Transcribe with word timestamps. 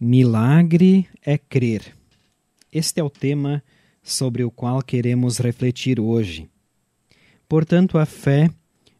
milagre 0.00 1.06
é 1.22 1.36
crer. 1.36 1.94
Este 2.72 3.00
é 3.00 3.04
o 3.04 3.10
tema 3.10 3.62
sobre 4.02 4.42
o 4.42 4.50
qual 4.50 4.80
queremos 4.80 5.38
refletir 5.38 6.00
hoje. 6.00 6.48
Portanto, 7.46 7.98
a 7.98 8.06
fé 8.06 8.48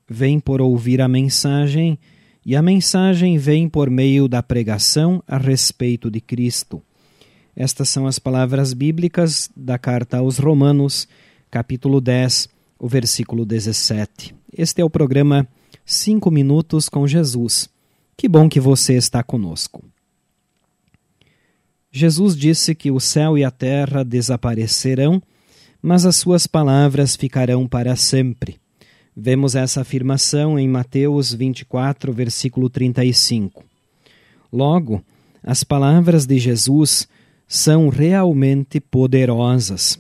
vem 0.07 0.39
por 0.39 0.61
ouvir 0.61 1.01
a 1.01 1.09
mensagem, 1.09 1.99
e 2.45 2.55
a 2.55 2.61
mensagem 2.61 3.39
vem 3.39 3.67
por 3.69 3.89
meio 3.89 4.29
da 4.29 4.43
pregação 4.43 5.23
a 5.27 5.39
respeito 5.39 6.11
de 6.11 6.21
Cristo. 6.21 6.83
Estas 7.57 7.89
são 7.89 8.07
as 8.07 8.19
palavras 8.19 8.75
bíblicas 8.75 9.51
da 9.57 9.79
carta 9.79 10.19
aos 10.19 10.39
Romanos, 10.39 11.09
capítulo 11.51 12.01
10, 12.01 12.49
o 12.79 12.89
versículo 12.89 13.47
17. 13.47 14.35
Este 14.53 14.83
é 14.83 14.85
o 14.85 14.91
programa 14.91 15.49
Cinco 15.85 16.31
Minutos 16.31 16.91
com 16.91 17.07
Jesus. 17.07 17.71
Que 18.17 18.29
bom 18.29 18.51
que 18.51 18.61
você 18.61 18.95
está 18.95 19.23
conosco. 19.23 19.90
Jesus 21.93 22.37
disse 22.37 22.73
que 22.75 22.91
o 22.91 23.01
céu 23.01 23.37
e 23.37 23.43
a 23.43 23.51
terra 23.51 24.05
desaparecerão, 24.05 25.21
mas 25.83 26.07
as 26.07 26.15
suas 26.17 26.47
palavras 26.47 27.17
ficarão 27.17 27.67
para 27.67 27.97
sempre. 27.97 28.61
Vemos 29.17 29.57
essa 29.57 29.81
afirmação 29.81 30.57
em 30.57 30.69
Mateus 30.69 31.35
24, 31.35 32.13
versículo 32.13 32.71
35. 32.71 33.65
Logo, 34.53 35.03
as 35.43 35.65
palavras 35.65 36.27
de 36.27 36.39
Jesus 36.39 37.09
são 37.49 37.89
realmente 37.89 38.79
poderosas. 38.79 39.99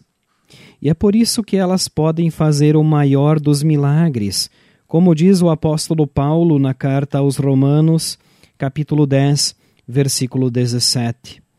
E 0.80 0.88
é 0.88 0.94
por 0.94 1.16
isso 1.16 1.42
que 1.42 1.56
elas 1.56 1.88
podem 1.88 2.30
fazer 2.30 2.76
o 2.76 2.84
maior 2.84 3.40
dos 3.40 3.64
milagres, 3.64 4.48
como 4.86 5.14
diz 5.14 5.42
o 5.42 5.50
apóstolo 5.50 6.06
Paulo 6.06 6.58
na 6.58 6.72
carta 6.72 7.18
aos 7.18 7.36
Romanos, 7.36 8.16
capítulo 8.56 9.06
10, 9.06 9.56
versículo 9.86 10.50
17. 10.50 11.49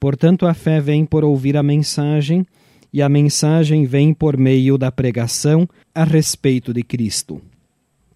Portanto, 0.00 0.46
a 0.46 0.54
fé 0.54 0.80
vem 0.80 1.04
por 1.04 1.24
ouvir 1.24 1.56
a 1.56 1.62
mensagem, 1.62 2.46
e 2.92 3.02
a 3.02 3.08
mensagem 3.08 3.84
vem 3.84 4.14
por 4.14 4.36
meio 4.36 4.78
da 4.78 4.90
pregação 4.90 5.68
a 5.94 6.04
respeito 6.04 6.72
de 6.72 6.82
Cristo. 6.82 7.40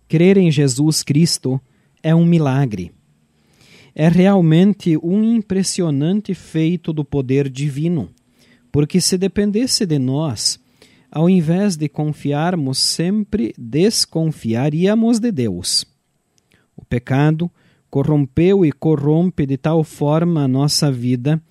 Crer 0.08 0.36
em 0.36 0.50
Jesus 0.50 1.03
Cristo 1.03 1.60
é 2.03 2.14
um 2.14 2.25
milagre. 2.25 2.92
É 3.94 4.08
realmente 4.08 4.97
um 5.03 5.22
impressionante 5.22 6.33
feito 6.34 6.92
do 6.92 7.05
poder 7.05 7.50
divino, 7.50 8.08
porque 8.70 9.00
se 9.00 9.19
dependesse 9.19 9.84
de 9.84 9.98
nós, 9.98 10.58
ao 11.10 11.28
invés 11.28 11.77
de 11.77 11.91
confiarmos, 11.91 12.78
sempre 12.78 13.53
desconfiaríamos 13.58 15.20
de 15.20 15.30
Deus. 15.30 15.84
O 16.75 16.83
pecado 16.83 17.50
corrompeu 17.91 18.64
e 18.64 18.72
corrompe 18.72 19.44
de 19.44 19.58
tal 19.58 19.84
forma 19.84 20.44
a 20.44 20.48
nossa 20.48 20.91
vida 20.91 21.42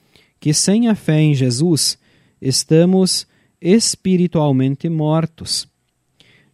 que 0.42 0.56
sem 0.56 0.88
a 0.88 0.96
fé 0.96 1.22
em 1.22 1.36
Jesus 1.36 2.00
estamos 2.42 3.28
espiritualmente 3.62 4.90
mortos. 4.90 5.70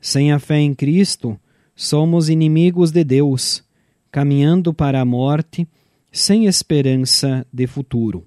Sem 0.02 0.34
a 0.34 0.40
fé 0.40 0.60
em 0.60 0.76
Cristo, 0.76 1.40
somos 1.74 2.28
inimigos 2.28 2.92
de 2.92 3.06
Deus, 3.06 3.64
caminhando 4.12 4.74
para 4.74 5.00
a 5.00 5.06
morte, 5.06 5.66
sem 6.12 6.48
esperança 6.48 7.48
de 7.52 7.66
futuro. 7.66 8.26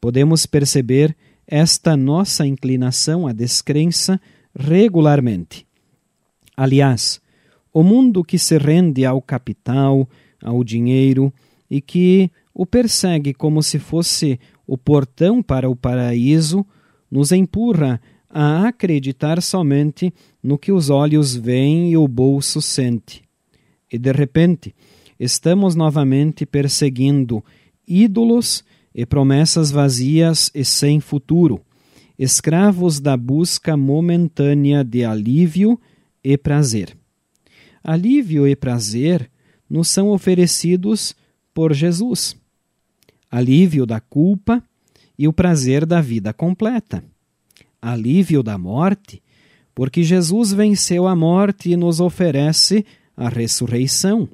Podemos 0.00 0.46
perceber 0.46 1.16
esta 1.46 1.96
nossa 1.96 2.44
inclinação 2.44 3.28
à 3.28 3.32
descrença 3.32 4.20
regularmente. 4.58 5.64
Aliás, 6.56 7.20
o 7.72 7.84
mundo 7.84 8.24
que 8.24 8.36
se 8.36 8.58
rende 8.58 9.06
ao 9.06 9.22
capital, 9.22 10.08
ao 10.42 10.64
dinheiro 10.64 11.32
e 11.70 11.80
que 11.80 12.30
o 12.54 12.66
persegue 12.66 13.32
como 13.32 13.62
se 13.62 13.78
fosse 13.78 14.38
o 14.66 14.76
portão 14.76 15.42
para 15.42 15.68
o 15.68 15.76
paraíso, 15.76 16.66
nos 17.10 17.32
empurra 17.32 18.00
a 18.28 18.68
acreditar 18.68 19.42
somente 19.42 20.12
no 20.42 20.58
que 20.58 20.72
os 20.72 20.90
olhos 20.90 21.34
veem 21.34 21.90
e 21.90 21.96
o 21.96 22.06
bolso 22.08 22.60
sente. 22.60 23.22
E 23.92 23.98
de 23.98 24.12
repente, 24.12 24.74
estamos 25.18 25.74
novamente 25.74 26.46
perseguindo 26.46 27.44
ídolos 27.86 28.64
e 28.94 29.04
promessas 29.04 29.70
vazias 29.70 30.50
e 30.54 30.64
sem 30.64 31.00
futuro, 31.00 31.60
escravos 32.18 33.00
da 33.00 33.16
busca 33.16 33.76
momentânea 33.76 34.84
de 34.84 35.04
alívio 35.04 35.78
e 36.22 36.36
prazer. 36.38 36.96
Alívio 37.82 38.46
e 38.46 38.54
prazer 38.54 39.30
nos 39.68 39.88
são 39.88 40.08
oferecidos 40.08 41.14
por 41.52 41.72
Jesus 41.72 42.41
alívio 43.32 43.86
da 43.86 43.98
culpa 43.98 44.62
e 45.18 45.26
o 45.26 45.32
prazer 45.32 45.86
da 45.86 46.02
vida 46.02 46.34
completa. 46.34 47.02
Alívio 47.80 48.42
da 48.42 48.58
morte, 48.58 49.22
porque 49.74 50.02
Jesus 50.02 50.52
venceu 50.52 51.08
a 51.08 51.16
morte 51.16 51.70
e 51.70 51.76
nos 51.76 51.98
oferece 51.98 52.84
a 53.16 53.30
ressurreição. 53.30 54.28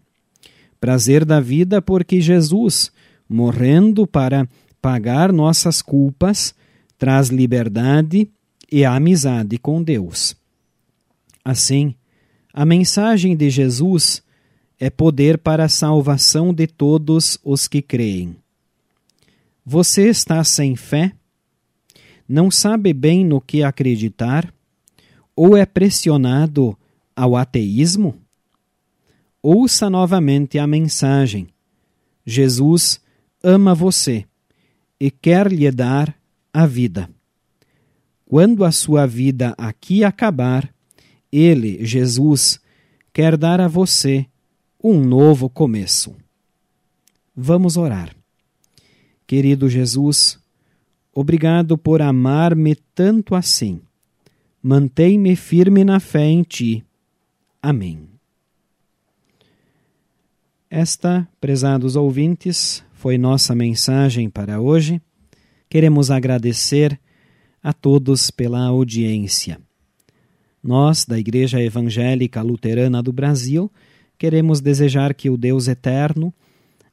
Prazer 0.81 1.25
da 1.25 1.41
vida, 1.41 1.81
porque 1.81 2.21
Jesus, 2.21 2.91
morrendo 3.29 4.05
para 4.05 4.49
pagar 4.83 5.33
nossas 5.33 5.81
culpas, 5.81 6.53
traz 6.99 7.29
liberdade 7.29 8.29
e 8.71 8.85
amizade 8.85 9.59
com 9.59 9.81
Deus. 9.83 10.37
Assim, 11.45 11.95
a 12.53 12.67
mensagem 12.67 13.37
de 13.37 13.49
Jesus 13.49 14.23
é 14.79 14.91
poder 14.91 15.39
para 15.39 15.65
a 15.65 15.69
salvação 15.69 16.53
de 16.53 16.67
todos 16.67 17.39
os 17.45 17.69
que 17.69 17.81
creem. 17.81 18.37
Você 19.71 20.09
está 20.09 20.43
sem 20.45 20.75
fé? 20.75 21.13
Não 22.27 22.51
sabe 22.51 22.95
bem 22.95 23.23
no 23.23 23.39
que 23.39 23.63
acreditar? 23.63 24.51
Ou 25.37 25.55
é 25.55 25.67
pressionado 25.67 26.75
ao 27.15 27.37
ateísmo? 27.37 28.19
Ouça 29.43 29.91
novamente 29.91 30.59
a 30.59 30.67
mensagem. 30.67 31.49
Jesus 32.25 32.99
ama 33.45 33.75
você 33.75 34.25
e 34.99 35.11
quer 35.11 35.53
lhe 35.53 35.71
dar 35.71 36.19
a 36.51 36.65
vida. 36.65 37.11
Quando 38.25 38.65
a 38.65 38.73
sua 38.73 39.05
vida 39.05 39.55
aqui 39.59 40.03
acabar, 40.03 40.75
ele, 41.31 41.85
Jesus, 41.85 42.59
quer 43.13 43.37
dar 43.37 43.61
a 43.61 43.69
você 43.69 44.25
um 44.83 44.99
novo 44.99 45.51
começo. 45.51 46.17
Vamos 47.37 47.77
orar. 47.77 48.18
Querido 49.29 49.69
Jesus, 49.69 50.41
obrigado 51.13 51.77
por 51.77 52.01
amar-me 52.01 52.75
tanto 52.95 53.35
assim. 53.35 53.83
Mantém-me 54.63 55.37
firme 55.37 55.85
na 55.85 56.01
fé 56.01 56.25
em 56.25 56.43
Ti. 56.43 56.83
Amém. 57.61 58.09
Esta, 60.71 61.29
prezados 61.39 61.95
ouvintes, 61.95 62.83
foi 62.95 63.19
nossa 63.19 63.55
mensagem 63.55 64.31
para 64.31 64.63
hoje. 64.63 64.99
Queremos 65.69 66.11
agradecer 66.11 66.99
a 67.63 67.75
todos 67.75 68.31
pela 68.31 68.65
audiência. 68.65 69.61
Nós, 70.63 71.05
da 71.05 71.19
Igreja 71.19 71.63
Evangélica 71.63 72.41
Luterana 72.41 73.03
do 73.03 73.13
Brasil, 73.13 73.71
queremos 74.17 74.63
desejar 74.63 75.13
que 75.13 75.29
o 75.29 75.37
Deus 75.37 75.69
Eterno 75.69 76.33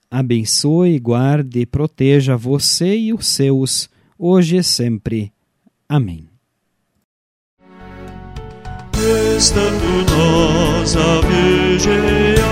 abençoe, 0.09 0.99
guarde 0.99 1.61
e 1.61 1.65
proteja 1.65 2.37
você 2.37 2.97
e 2.97 3.13
os 3.13 3.27
seus, 3.27 3.89
hoje 4.17 4.57
e 4.57 4.63
sempre. 4.63 5.31
Amém. 5.87 6.27
Estando 9.37 10.05
nós 10.09 10.95
a 10.95 11.21
vigiar, 11.27 12.45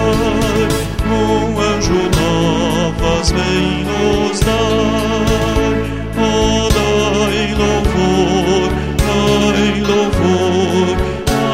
um 1.07 1.59
anjo 1.59 1.93
novas 1.93 3.31
vem 3.31 3.85
nos 3.85 4.39
dar. 4.41 5.73
Oh, 6.19 6.69
dai 6.69 7.53
louvor, 7.55 8.69
dai 8.97 9.81
louvor 9.81 10.97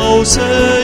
ao 0.09 0.25
Senhor, 0.25 0.78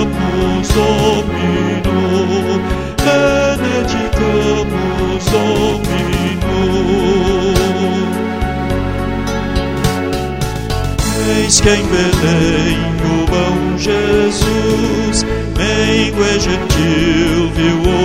Benedicamos 0.00 0.68
Domino, 0.68 1.92
benedicamos 2.96 5.24
Domino. 5.30 6.56
Eis 11.36 11.60
que 11.60 11.68
em 11.68 11.86
Belém 11.86 12.78
o 13.04 13.26
bom 13.26 13.76
Jesus, 13.76 15.26
mengo 15.58 16.24
e 16.24 16.40
gentil, 16.40 17.50
viu 17.54 17.78
hoje 17.82 17.99